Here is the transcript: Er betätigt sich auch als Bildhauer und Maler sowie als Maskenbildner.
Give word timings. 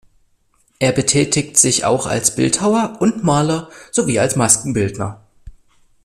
Er 0.79 0.93
betätigt 0.93 1.57
sich 1.57 1.85
auch 1.85 2.07
als 2.07 2.35
Bildhauer 2.35 2.97
und 3.01 3.23
Maler 3.23 3.69
sowie 3.91 4.17
als 4.17 4.35
Maskenbildner. 4.35 5.21